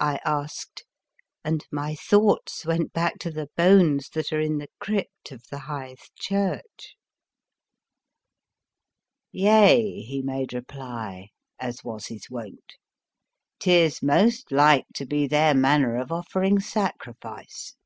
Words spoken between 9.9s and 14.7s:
he made reply (as was his wont)," 'tis most